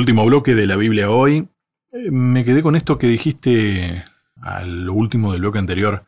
[0.00, 1.46] Último bloque de la Biblia hoy.
[1.92, 4.02] Eh, me quedé con esto que dijiste
[4.40, 6.06] al último del bloque anterior.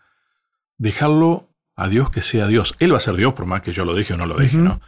[0.79, 2.75] Dejarlo a Dios que sea Dios.
[2.79, 4.57] Él va a ser Dios por más que yo lo deje o no lo deje,
[4.57, 4.81] ¿no?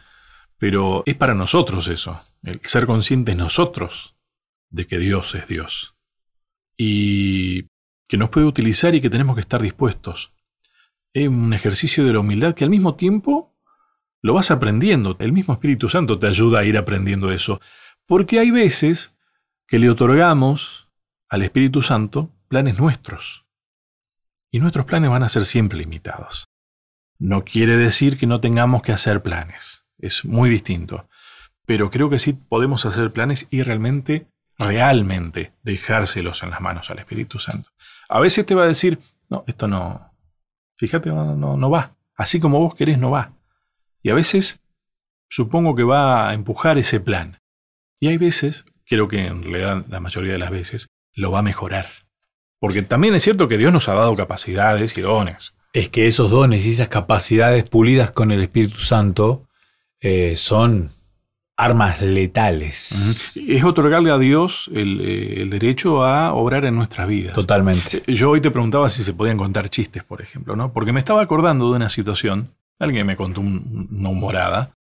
[0.57, 2.19] Pero es para nosotros eso.
[2.41, 4.15] El ser conscientes nosotros
[4.71, 5.95] de que Dios es Dios.
[6.75, 7.67] Y
[8.07, 10.33] que nos puede utilizar y que tenemos que estar dispuestos.
[11.13, 13.55] Es un ejercicio de la humildad que al mismo tiempo
[14.23, 15.15] lo vas aprendiendo.
[15.19, 17.61] El mismo Espíritu Santo te ayuda a ir aprendiendo eso.
[18.07, 19.15] Porque hay veces
[19.67, 20.89] que le otorgamos
[21.29, 23.45] al Espíritu Santo planes nuestros.
[24.51, 26.47] Y nuestros planes van a ser siempre limitados.
[27.17, 29.85] No quiere decir que no tengamos que hacer planes.
[29.97, 31.09] Es muy distinto.
[31.65, 36.99] Pero creo que sí podemos hacer planes y realmente, realmente dejárselos en las manos al
[36.99, 37.71] Espíritu Santo.
[38.07, 40.11] A veces te va a decir, no, esto no,
[40.77, 41.95] fíjate, no, no, no va.
[42.15, 43.33] Así como vos querés, no va.
[44.03, 44.61] Y a veces
[45.27, 47.39] supongo que va a empujar ese plan.
[47.99, 51.43] Y hay veces, creo que en realidad la mayoría de las veces, lo va a
[51.43, 51.87] mejorar.
[52.59, 55.53] Porque también es cierto que Dios nos ha dado capacidades y dones.
[55.73, 59.47] Es que esos dones y esas capacidades pulidas con el Espíritu Santo
[60.01, 60.91] eh, son
[61.57, 62.93] armas letales.
[63.35, 67.33] Es otorgarle a Dios el, eh, el, derecho a obrar en nuestras vidas.
[67.33, 68.03] Totalmente.
[68.05, 70.73] Eh, yo hoy te preguntaba si se podían contar chistes, por ejemplo, ¿no?
[70.73, 74.74] Porque me estaba acordando de una situación, alguien me contó una humorada,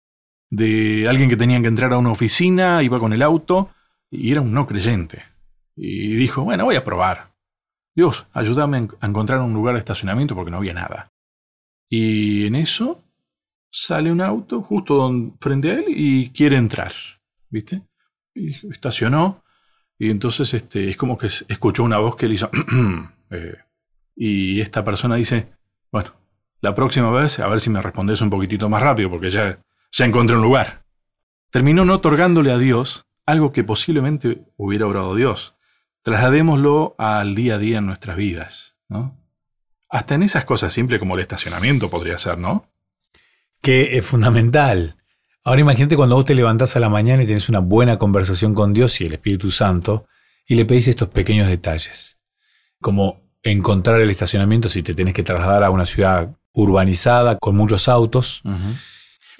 [0.56, 3.70] de alguien que tenía que entrar a una oficina, iba con el auto
[4.10, 5.22] y era un no creyente.
[5.76, 7.32] Y dijo, bueno, voy a probar.
[7.94, 11.12] Dios, ayúdame a encontrar un lugar de estacionamiento porque no había nada.
[11.88, 13.02] Y en eso
[13.70, 16.92] sale un auto justo frente a él y quiere entrar,
[17.50, 17.82] ¿viste?
[18.34, 19.42] Y estacionó
[19.98, 22.50] y entonces este, es como que escuchó una voz que le hizo...
[23.30, 23.56] eh,
[24.16, 25.54] y esta persona dice,
[25.90, 26.12] bueno,
[26.60, 29.58] la próxima vez a ver si me respondes un poquitito más rápido porque ya
[29.94, 30.84] ya encontré un lugar.
[31.50, 35.54] Terminó no otorgándole a Dios algo que posiblemente hubiera obrado Dios.
[36.02, 39.16] Trasladémoslo al día a día en nuestras vidas, ¿no?
[39.88, 42.68] Hasta en esas cosas simples como el estacionamiento podría ser, ¿no?
[43.62, 44.96] Que es fundamental.
[45.44, 48.72] Ahora imagínate cuando vos te levantás a la mañana y tenés una buena conversación con
[48.72, 50.06] Dios y el Espíritu Santo
[50.46, 52.18] y le pedís estos pequeños detalles,
[52.80, 57.88] como encontrar el estacionamiento si te tenés que trasladar a una ciudad urbanizada con muchos
[57.88, 58.42] autos.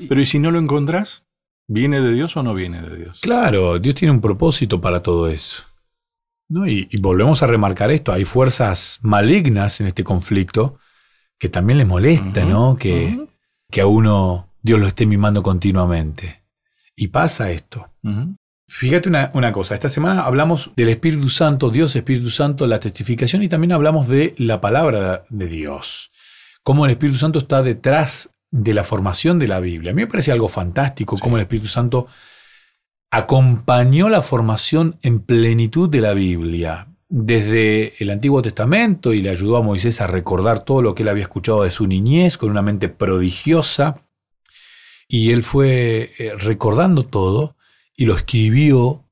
[0.09, 1.25] Pero ¿y si no lo encontrás?
[1.67, 3.21] ¿Viene de Dios o no viene de Dios?
[3.21, 5.65] Claro, Dios tiene un propósito para todo eso.
[6.49, 6.67] ¿no?
[6.67, 10.79] Y, volvemos a remarcar esto, hay fuerzas malignas en este conflicto
[11.39, 12.77] que también les molesta, ¿no?
[12.77, 13.19] Que,
[13.71, 16.43] que, a uno Dios lo esté mimando continuamente.
[16.97, 17.91] Y pasa esto.
[18.69, 23.43] Fíjate una, una, cosa, esta semana hablamos del Espíritu Santo, Dios Espíritu Santo, la testificación
[23.43, 26.13] y también hablamos de la palabra de Dios.
[26.63, 29.91] Cómo el Espíritu Santo está detrás de la formación de la Biblia.
[29.91, 32.07] A mí me parece algo fantástico cómo el Espíritu Santo
[33.11, 39.57] acompañó la formación en plenitud de la Biblia, desde el Antiguo Testamento y le ayudó
[39.57, 42.63] a Moisés a recordar todo lo que él había escuchado de su niñez con una
[42.63, 44.05] mente prodigiosa.
[45.09, 47.57] Y él fue eh, recordando todo
[47.97, 49.05] y lo escribió.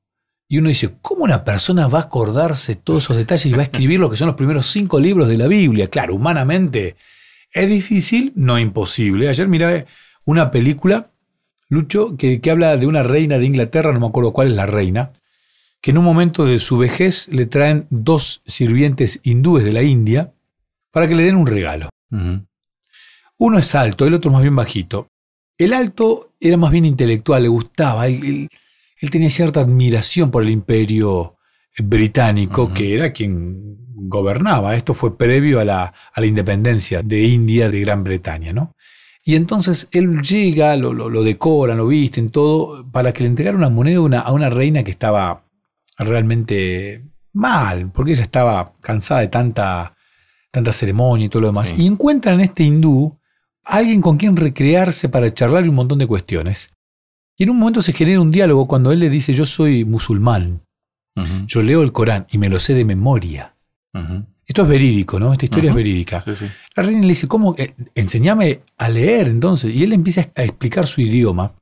[0.47, 3.63] Y uno dice, ¿cómo una persona va a acordarse todos esos detalles y va a
[3.65, 5.89] escribir lo que son los primeros cinco libros de la Biblia?
[5.89, 6.95] Claro, humanamente
[7.53, 9.29] es difícil, no imposible.
[9.29, 9.85] Ayer miré
[10.25, 11.11] una película,
[11.69, 15.11] Lucho, que, habla de una reina de Inglaterra, no me acuerdo cuál es la reina,
[15.81, 20.33] que en un momento de su vejez le traen dos sirvientes hindúes de la India
[20.91, 21.89] para que le den un regalo.
[23.37, 25.07] Uno es alto, el otro más bien bajito.
[25.57, 28.49] El alto era más bien intelectual, le gustaba, él,
[29.11, 31.32] tenía cierta admiración por el imperio
[31.77, 33.77] británico, que era quien
[34.09, 34.75] gobernaba.
[34.75, 38.75] Esto fue previo a la, a la independencia de India, de Gran Bretaña, ¿no?
[39.25, 43.69] Y entonces él llega, lo, lo, decoran, lo visten, todo, para que le entregara una
[43.69, 45.45] moneda a una reina que estaba
[45.97, 49.95] realmente mal, porque ella estaba cansada de tanta,
[50.51, 51.73] tanta ceremonia y todo lo demás.
[51.77, 53.17] Y encuentran en este hindú
[53.63, 56.73] alguien con quien recrearse para charlar un montón de cuestiones.
[57.37, 60.63] Y en un momento se genera un diálogo cuando él le dice, yo soy musulmán,
[61.47, 63.55] yo leo el Corán y me lo sé de memoria.
[64.45, 65.31] Esto es verídico, ¿no?
[65.31, 66.23] Esta historia es verídica.
[66.75, 67.55] La reina le dice, ¿cómo?
[67.57, 69.73] Eh, enseñame a leer entonces.
[69.73, 71.53] Y él empieza a explicar su idioma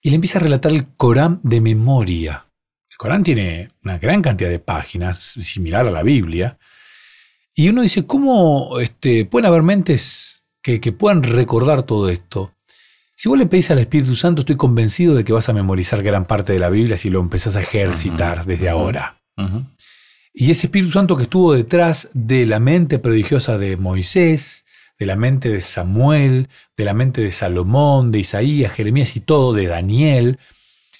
[0.00, 2.46] y le empieza a relatar el Corán de memoria.
[2.88, 6.58] El Corán tiene una gran cantidad de páginas, similar a la Biblia.
[7.54, 12.52] Y uno dice, ¿cómo este, pueden haber mentes que, puedan recordar todo esto?
[13.18, 16.26] Si vos le pedís al Espíritu Santo, estoy convencido de que vas a memorizar gran
[16.26, 19.22] parte de la Biblia si lo empezás a ejercitar desde ahora.
[20.34, 24.66] Y ese Espíritu Santo que estuvo detrás de la mente prodigiosa de Moisés,
[24.98, 29.54] de la mente de Samuel, de la mente de Salomón, de Isaías, Jeremías y todo,
[29.54, 30.38] de Daniel,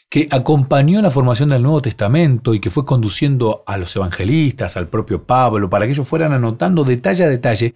[0.09, 4.89] que acompañó la formación del Nuevo Testamento y que fue conduciendo a los evangelistas, al
[4.89, 7.75] propio Pablo, para que ellos fueran anotando detalle a detalle.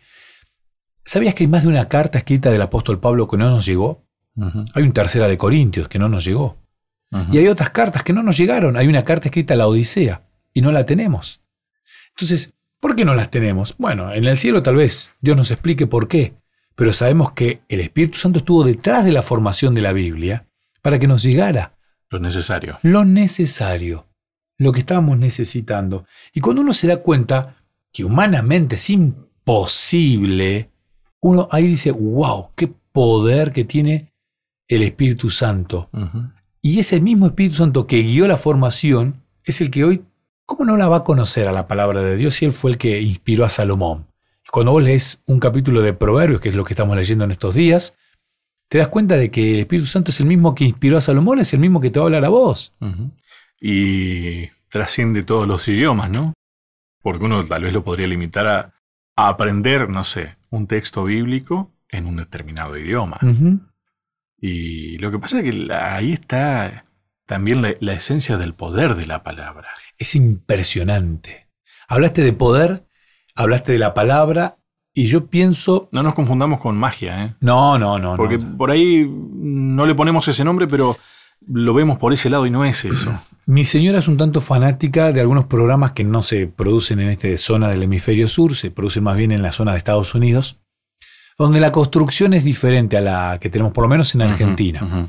[1.05, 4.07] ¿Sabías que hay más de una carta escrita del apóstol Pablo que no nos llegó?
[4.75, 6.59] Hay una tercera de Corintios que no nos llegó.
[7.33, 8.77] Y hay otras cartas que no nos llegaron.
[8.77, 10.23] Hay una carta escrita a la Odisea
[10.55, 11.41] y no la tenemos.
[12.11, 13.75] Entonces, ¿por qué no las tenemos?
[13.79, 16.35] Bueno, en el cielo tal vez Dios nos explique por qué,
[16.77, 20.47] pero sabemos que el Espíritu Santo estuvo detrás de la formación de la Biblia
[20.83, 21.77] para que nos llegara
[22.11, 22.79] lo necesario.
[22.83, 24.09] Lo necesario,
[24.59, 26.07] lo que estábamos necesitando.
[26.33, 27.57] Y cuando uno se da cuenta
[27.93, 30.71] que humanamente es imposible,
[31.21, 34.10] uno ahí dice, wow, qué poder que tiene
[34.71, 35.91] el Espíritu Santo.
[36.63, 40.05] Y ese mismo Espíritu Santo que guió la formación es el que hoy,
[40.47, 42.79] ¿cómo no la va a conocer a la palabra de Dios si él fue el
[42.79, 44.07] que inspiró a Salomón?
[44.51, 47.55] Cuando vos lees un capítulo de Proverbios, que es lo que estamos leyendo en estos
[47.55, 47.97] días,
[48.69, 51.41] te das cuenta de que el Espíritu Santo es el mismo que inspiró a Salomón,
[51.41, 52.73] es el mismo que te va a hablar a vos.
[53.61, 56.33] Y trasciende todos los idiomas, ¿no?
[57.03, 58.75] Porque uno tal vez lo podría limitar a,
[59.17, 63.19] aprender, no sé, un texto bíblico en un determinado idioma.
[64.41, 66.87] Y lo que pasa es que ahí está
[67.27, 69.69] también la, la, esencia del poder de la palabra.
[69.99, 71.49] Es impresionante.
[71.89, 72.87] Hablaste de poder,
[73.35, 74.57] hablaste de la palabra
[74.93, 75.89] y yo pienso...
[75.93, 77.35] No nos confundamos con magia, ¿eh?
[77.41, 78.17] No, no, no.
[78.17, 80.97] Porque por ahí no le ponemos ese nombre, pero
[81.47, 83.13] lo vemos por ese lado y no es eso.
[83.47, 87.37] Mi señora es un tanto fanática de algunos programas que no se producen en esta
[87.37, 90.61] zona del hemisferio sur, se producen más bien en la zona de Estados Unidos,
[91.41, 95.09] donde la construcción es diferente a la que tenemos por lo menos en Argentina.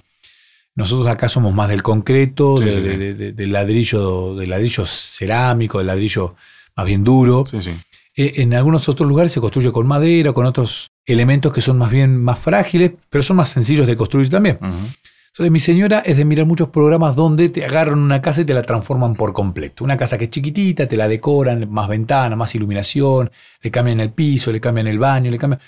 [0.76, 6.36] Nosotros acá somos más del concreto, del ladrillo, del ladrillo cerámico, del ladrillo
[6.78, 7.44] más bien duro.
[7.52, 7.72] Sí.
[8.16, 11.92] Eh, en algunos otros lugares se construye con madera, con otros elementos que son más
[11.92, 14.58] bien más frágiles, pero son más sencillos de construir también.
[14.62, 18.54] Entonces, mi señora es de mirar muchos programas donde te agarran una casa y te
[18.54, 19.84] la transforman por completo.
[19.84, 23.30] Una casa que es chiquitita, te la decoran, más ventana, más iluminación,
[23.62, 25.60] le cambian el piso, le cambian el baño, le cambian.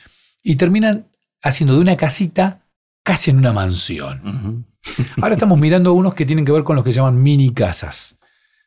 [0.44, 1.08] Y terminan
[1.42, 2.62] haciendo de una casita
[3.04, 4.66] casi en una mansión.
[5.22, 8.18] Ahora estamos mirando unos que tienen que ver con los que se llaman mini casas.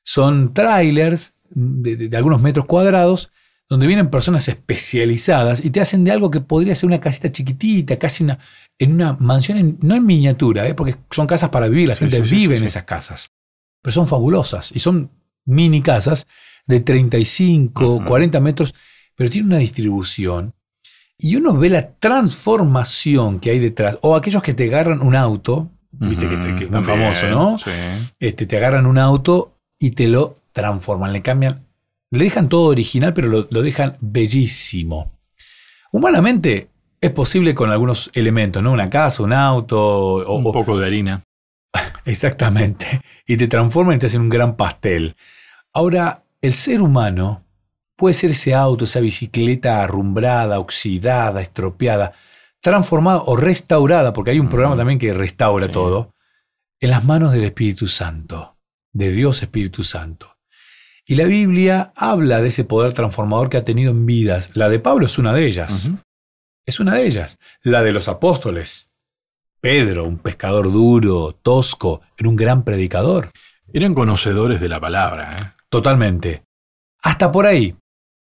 [0.03, 3.31] Son trailers de algunos metros cuadrados
[3.69, 7.99] donde vienen personas especializadas y te hacen de algo que podría ser una casita chiquitita,
[7.99, 8.39] casi una,
[8.79, 10.75] en una mansión, no en miniatura, ¿eh?
[10.75, 13.33] porque son casas para vivir, la gente vive en esas casas,
[13.83, 15.11] pero son fabulosas y son
[15.45, 16.29] mini casas
[16.67, 18.75] de 35, 40 metros,
[19.17, 20.55] pero tienen una distribución
[21.19, 25.71] y uno ve la transformación que hay detrás, o aquellos que te agarran un auto,
[25.93, 27.59] viste que, es muy famoso, ¿no?
[28.19, 31.67] Este, te agarran un auto y te lo transforman, le cambian
[32.11, 35.13] le dejan todo original, pero lo, dejan bellísimo.
[35.93, 36.71] Humanamente
[37.01, 38.73] es posible con algunos elementos, ¿no?
[38.73, 39.79] Una casa, un auto.
[39.79, 41.23] O, un poco de harina.
[42.05, 43.01] Exactamente.
[43.27, 45.17] Y te transforman y te hacen un gran pastel.
[45.73, 47.45] Ahora, el ser humano
[47.97, 52.13] puede ser ese auto, esa bicicleta arrumbrada, oxidada, estropeada,
[52.61, 56.15] transformada o restaurada, porque hay un programa también que restaura todo,
[56.81, 58.57] en las manos del Espíritu Santo,
[58.93, 60.37] de Dios Espíritu Santo.
[61.07, 64.51] Y la Biblia habla de ese poder transformador que ha tenido en vidas.
[64.55, 65.89] La de Pablo es una de ellas.
[66.67, 67.39] Es una de ellas.
[67.63, 68.89] La de los apóstoles.
[69.61, 73.31] Pedro, un pescador duro, tosco, era un gran predicador.
[73.73, 75.37] Eran conocedores de la palabra.
[75.37, 75.53] ¿eh?
[75.69, 76.43] Totalmente.
[77.03, 77.77] Hasta por ahí.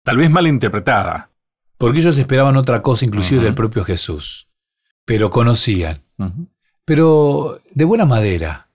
[0.04, 1.30] Tal vez mal interpretada.
[1.78, 4.48] Porque ellos esperaban otra cosa inclusive del propio Jesús.
[5.04, 5.98] Pero conocían.
[6.84, 8.68] Pero de buena madera.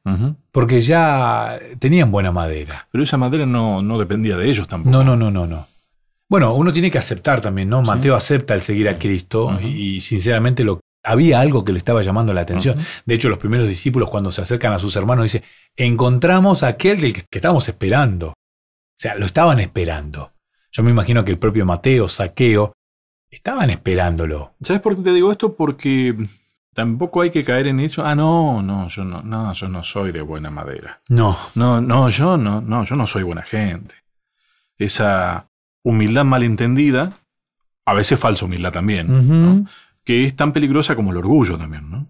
[0.51, 2.87] Porque ya tenían buena madera.
[2.91, 4.91] Pero esa madera no, no, dependía de ellos tampoco.
[4.91, 5.67] No, no, no, no, no.
[6.27, 7.81] Bueno, uno tiene que aceptar también, ¿no?
[7.81, 12.33] Mateo acepta el seguir a Cristo y, sinceramente lo, había algo que le estaba llamando
[12.33, 12.77] la atención.
[13.05, 15.43] De hecho, los primeros discípulos cuando se acercan a sus hermanos dicen,
[15.75, 18.29] encontramos a aquel que, que estábamos esperando.
[18.29, 18.33] O
[18.97, 20.33] sea, lo estaban esperando.
[20.71, 22.73] Yo me imagino que el propio Mateo, Saqueo,
[23.29, 24.53] estaban esperándolo.
[24.61, 25.55] ¿Sabes por qué te digo esto?
[25.55, 26.15] Porque
[26.79, 28.05] Tampoco hay que caer en eso.
[28.05, 31.01] Ah, no, no, yo no, no, yo no soy de buena madera.
[31.09, 31.35] No.
[31.55, 33.95] No, no, yo no, no, yo no soy buena gente.
[34.77, 35.49] Esa
[35.83, 37.19] humildad malentendida,
[37.85, 39.67] a veces falsa humildad también,
[40.05, 42.07] que es tan peligrosa como el orgullo también, ¿no?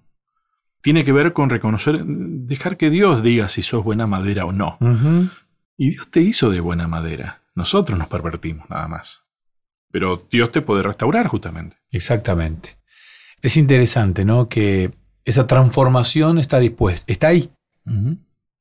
[0.81, 4.77] Tiene que ver con reconocer, dejar que Dios diga si sos buena madera o no.
[5.77, 7.38] Y Dios te hizo de buena madera.
[7.55, 9.23] Nosotros nos pervertimos, nada más.
[9.91, 11.77] Pero Dios te puede restaurar justamente.
[11.91, 12.77] Exactamente.
[13.41, 14.49] Es interesante, ¿no?
[14.49, 14.91] Que
[15.25, 17.51] esa transformación está dispuesta, está ahí.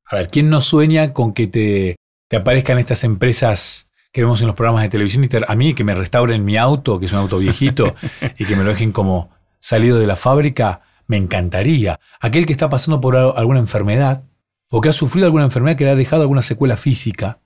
[0.04, 1.96] A ver, ¿quién no sueña con que te,
[2.28, 5.24] te, aparezcan estas empresas que vemos en los programas de televisión?
[5.24, 7.94] Y a mí, que me restauren mi auto, que es un auto viejito,
[8.38, 9.30] y que me lo dejen como
[9.60, 12.00] salido de la fábrica, me encantaría.
[12.20, 14.24] Aquel que está pasando por alguna enfermedad
[14.70, 17.40] o que ha sufrido alguna enfermedad que le ha dejado alguna secuela física.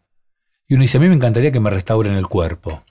[0.72, 2.82] Y uno dice, a mí me encantaría que me restauren el cuerpo.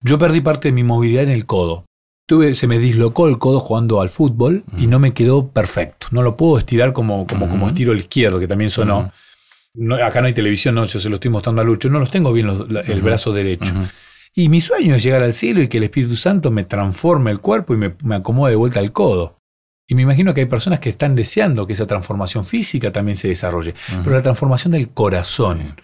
[0.00, 1.84] Yo perdí parte de mi movilidad en el codo.
[2.26, 6.08] Tuve, se me dislocó el codo jugando al fútbol y no me quedó perfecto.
[6.10, 9.12] No lo puedo estirar como, como, como estiro el izquierdo, que también sonó.
[9.74, 11.88] No, acá no hay televisión, no, yo se lo estoy mostrando a Lucho.
[11.88, 13.72] No los tengo bien el brazo derecho.
[14.34, 17.38] Y mi sueño es llegar al cielo y que el Espíritu Santo me transforme el
[17.38, 19.38] cuerpo y me, me acomode de vuelta al codo.
[19.86, 23.28] Y me imagino que hay personas que están deseando que esa transformación física también se
[23.28, 23.76] desarrolle.
[24.02, 25.76] Pero la transformación del corazón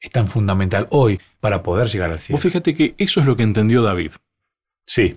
[0.00, 2.36] es tan fundamental hoy para poder llegar al cielo.
[2.36, 4.12] Vos fíjate que eso es lo que entendió David.
[4.86, 5.16] Sí.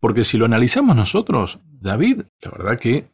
[0.00, 3.06] Porque si lo analizamos nosotros, David, la verdad que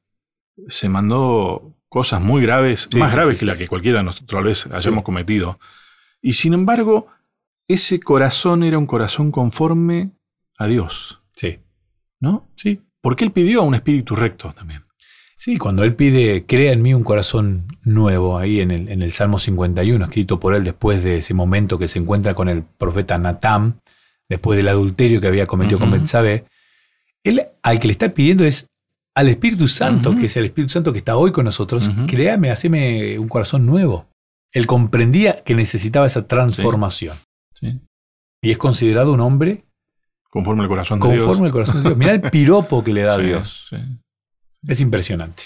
[0.68, 4.66] se mandó cosas muy graves, más graves que la que cualquiera de nosotros tal vez
[4.66, 5.58] hayamos cometido.
[6.20, 7.08] Y sin embargo,
[7.68, 10.10] ese corazón era un corazón conforme
[10.56, 11.20] a Dios.
[11.34, 11.60] Sí.
[12.20, 12.48] ¿No?
[12.56, 12.82] Sí.
[13.00, 14.84] Porque él pidió a un espíritu recto también.
[15.48, 19.12] Sí, cuando él pide, crea en mí un corazón nuevo, ahí en el, en el
[19.12, 23.16] Salmo 51, escrito por él después de ese momento que se encuentra con el profeta
[23.16, 23.80] Natán,
[24.28, 26.44] después del adulterio que había cometido con Betsabé,
[27.24, 28.66] él al que le está pidiendo es
[29.14, 33.18] al Espíritu Santo, que es el Espíritu Santo que está hoy con nosotros, créame, haceme
[33.18, 34.04] un corazón nuevo.
[34.52, 37.16] Él comprendía que necesitaba esa transformación.
[38.42, 39.64] Y es considerado un hombre
[40.28, 41.24] Conforme al corazón de Dios.
[41.24, 41.96] Conforme al corazón de Dios.
[41.96, 43.70] Mira el piropo que le da a Dios.
[44.66, 45.44] Es impresionante.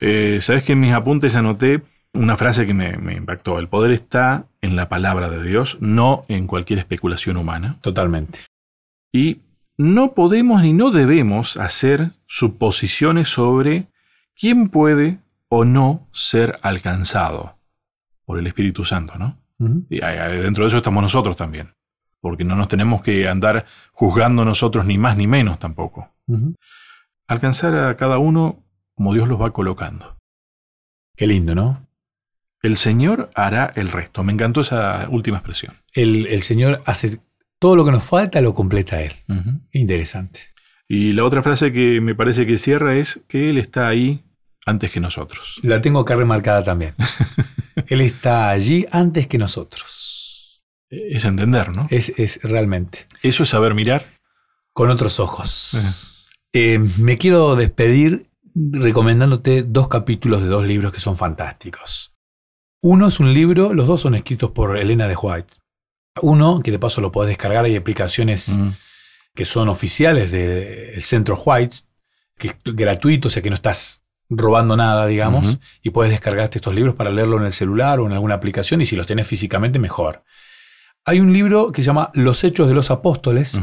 [0.00, 1.82] Eh, Sabes que en mis apuntes anoté
[2.12, 3.58] una frase que me, me, impactó.
[3.58, 7.78] El poder está en la palabra de Dios, no en cualquier especulación humana.
[7.82, 8.40] Totalmente.
[9.12, 9.38] Y
[9.76, 13.86] no podemos ni no debemos hacer suposiciones sobre
[14.34, 15.18] quién puede
[15.48, 17.56] o no ser alcanzado
[18.24, 19.36] por el Espíritu Santo, ¿no?
[19.90, 21.74] Y dentro de eso estamos nosotros también
[22.20, 26.10] porque no nos tenemos que andar juzgando nosotros ni más ni menos tampoco.
[27.30, 30.16] Alcanzar a cada uno como Dios los va colocando.
[31.16, 31.86] Qué lindo, ¿no?
[32.60, 34.24] El Señor hará el resto.
[34.24, 35.76] Me encantó esa última expresión.
[35.92, 37.20] El, Señor hace
[37.60, 39.12] todo lo que nos falta, lo completa Él.
[39.70, 40.40] Interesante.
[40.88, 44.24] Y la otra frase que me parece que cierra es que Él está ahí
[44.66, 45.60] antes que nosotros.
[45.62, 46.96] La tengo acá remarcada también.
[47.86, 50.64] él está allí antes que nosotros.
[50.88, 51.86] Es entender, ¿no?
[51.90, 53.06] Es, realmente.
[53.22, 54.18] Eso es saber mirar.
[54.72, 56.19] Con otros ojos.
[56.52, 62.14] Eh, me quiero despedir recomendándote dos capítulos de dos libros que son fantásticos.
[62.82, 65.54] Uno es un libro, los dos son escritos por Elena de White.
[66.22, 68.70] Uno, que de paso lo podés descargar, hay aplicaciones mm.
[69.34, 71.76] que son oficiales del centro White,
[72.36, 76.74] que es gratuito, o sea que no estás robando nada, digamos, y puedes descargarte estos
[76.74, 79.78] libros para leerlo en el celular o en alguna aplicación, y si los tenés físicamente,
[79.78, 80.24] mejor.
[81.04, 83.58] Hay un libro que se llama Los Hechos de los Apóstoles,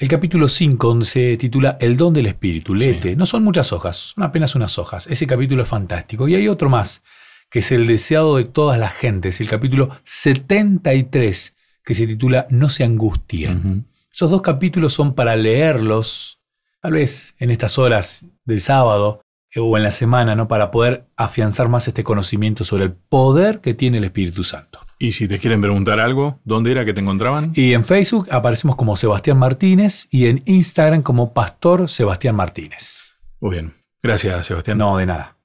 [0.00, 2.74] el capítulo 5, donde se titula El don del Espíritu.
[2.74, 3.16] Lete.
[3.16, 5.06] No son muchas hojas, son apenas unas hojas.
[5.06, 6.26] Ese capítulo es fantástico.
[6.26, 7.02] Y hay otro más,
[7.50, 11.54] que es el deseado de todas las gentes, el capítulo 73,
[11.84, 13.86] que se titula No se angustien.
[14.10, 16.40] Esos dos capítulos son para leerlos,
[16.80, 19.20] tal vez en estas horas del sábado
[19.54, 20.48] eh, o en la semana, ¿no?
[20.48, 24.80] Para poder afianzar más este conocimiento sobre el poder que tiene el Espíritu Santo.
[25.02, 27.52] Y si te quieren preguntar algo, ¿dónde era que te encontraban?
[27.54, 33.14] Y en Facebook aparecemos como Sebastián Martínez y en Instagram como Pastor Sebastián Martínez.
[33.40, 33.72] Muy bien.
[34.02, 34.76] Gracias, Sebastián.
[34.76, 35.38] No, de nada.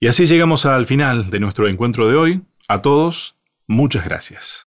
[0.00, 2.42] Y así llegamos al final de nuestro encuentro de hoy.
[2.66, 3.36] A todos,
[3.68, 4.69] muchas gracias.